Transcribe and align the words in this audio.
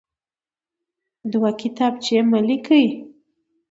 دوه 1.31 1.49
کتابچې 1.61 2.17
مه 2.29 2.39
لیکئ. 2.47 2.85